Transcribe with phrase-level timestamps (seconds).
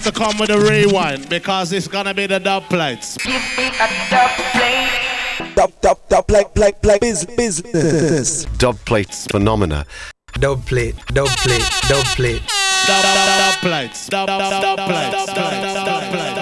[0.00, 3.16] have to come with a rewind because it's gonna be the dub plates.
[3.18, 5.54] Give me a dub plate.
[5.54, 8.44] Dub, dub, dub, plate, plate, plate, biz, business.
[8.58, 9.84] Dub plates phenomena.
[10.34, 12.42] Dub plate, dub plate, dub plate.
[12.86, 14.08] Dub, dub, dub plates.
[14.08, 15.26] Dub, dub, dub plates.
[15.26, 16.39] Dub, dub, dub plates.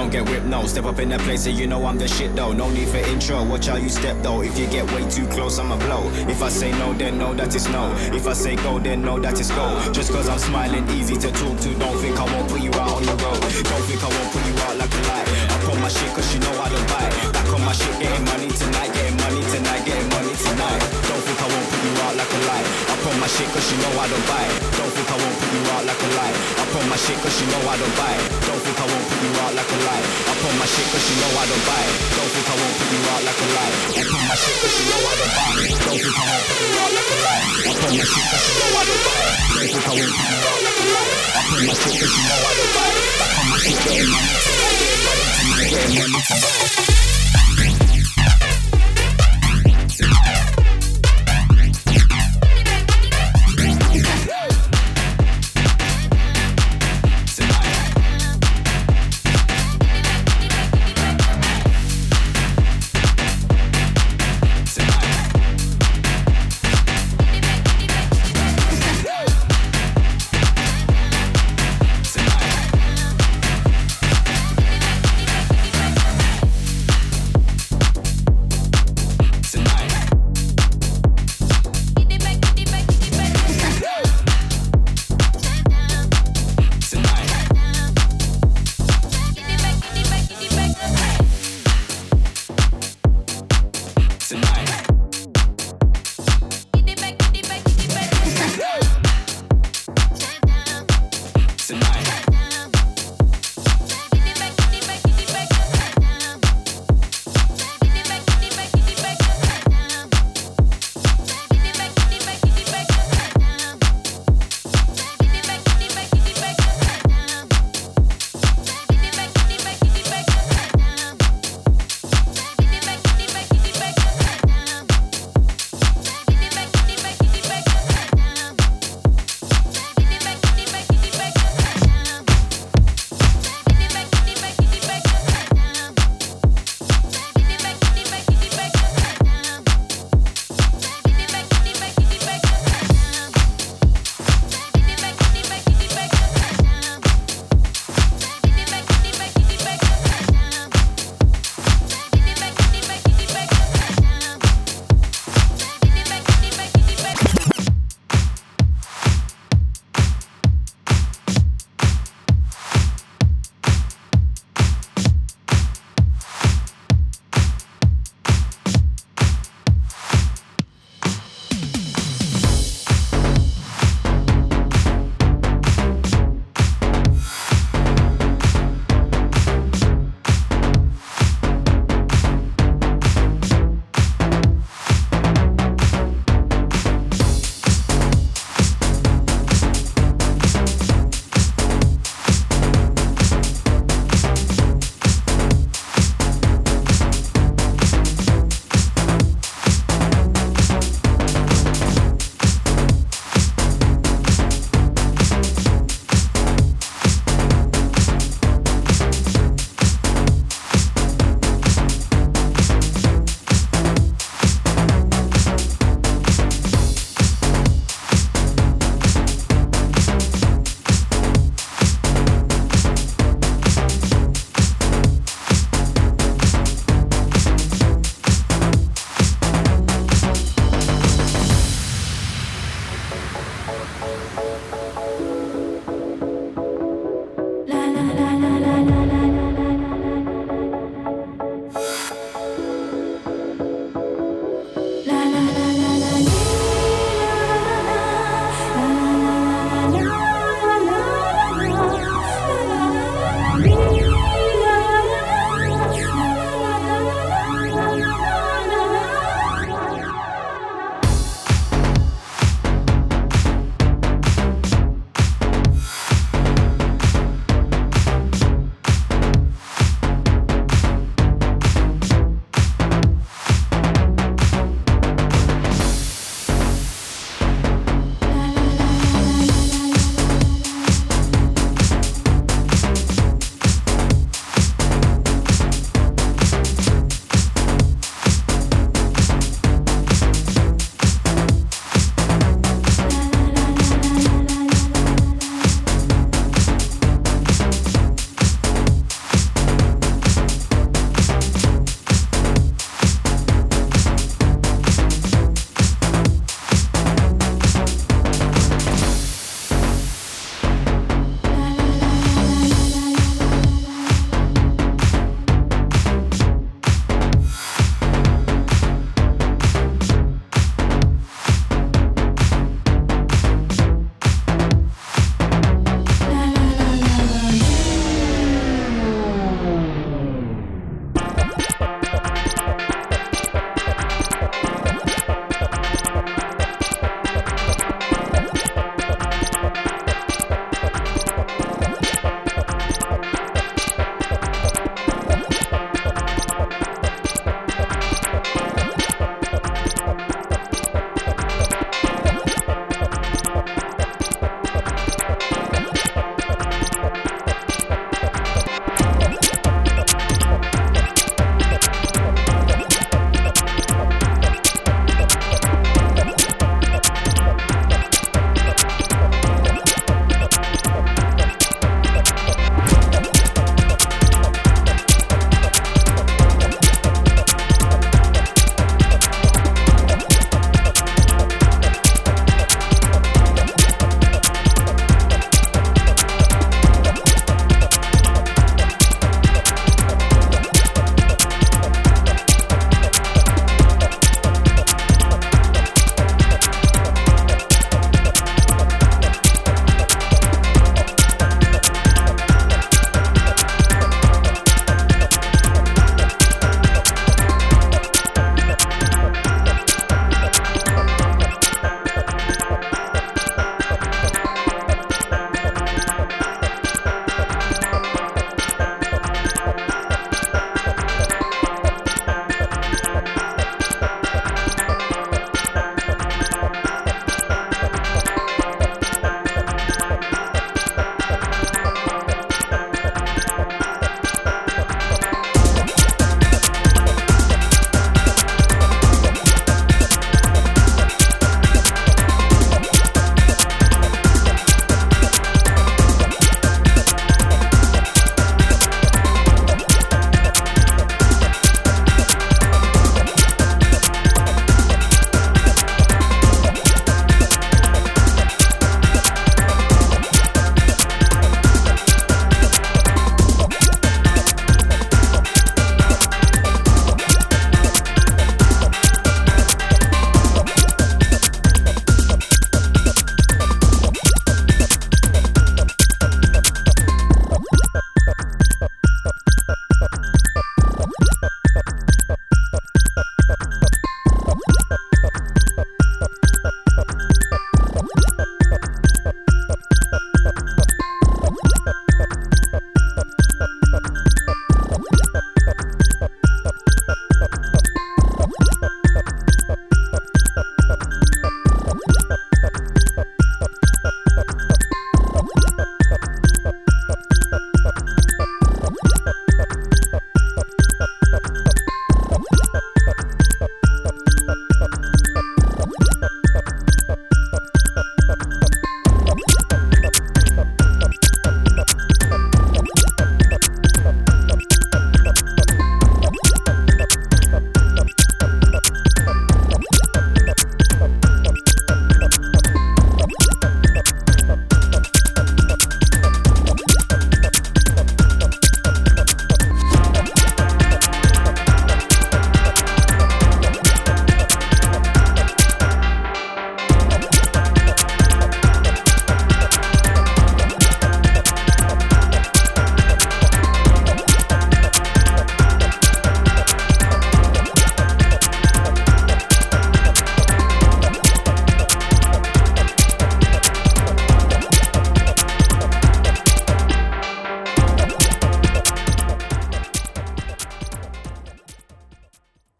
[0.00, 0.66] Don't get whipped, no.
[0.66, 2.52] Step up in that place and you know I'm the shit though.
[2.52, 4.40] No need for intro, watch how you step though.
[4.40, 6.08] If you get way too close, I'ma blow.
[6.26, 7.92] If I say no, then know that it's no.
[8.16, 9.66] If I say go, then know that it's go.
[9.92, 11.70] Just cause I'm smiling, easy to talk to.
[11.74, 13.40] Don't think I won't put you out on the road.
[13.40, 15.28] Don't think I won't put you out like a light.
[15.52, 17.06] I put my shit cause you know I don't buy.
[17.36, 20.80] Back on my shit, getting money tonight, getting money tonight, getting money tonight.
[21.08, 22.66] Don't think I won't put you out like a light.
[22.88, 24.59] I put my shit cause you know I don't buy.
[25.00, 26.36] Think I won't put you out like a light.
[26.60, 28.20] I put my shit cause you know I don't buy.
[28.44, 30.04] Don't think I won't put you out like a light.
[30.28, 31.84] I put my shit cause you know I don't buy.
[32.20, 33.74] Don't think I won't put you out like a light.
[33.96, 35.56] I put my shit cause you know I don't buy.
[35.88, 37.48] Don't think I won't put you out like a light.
[37.64, 39.24] I put my shit cause you know I don't buy.
[39.56, 41.16] Don't think I won't put you out like a light.
[41.32, 42.92] I put my shit cause you know I don't buy.
[43.24, 47.09] Back on my shit, getting money getting money getting money.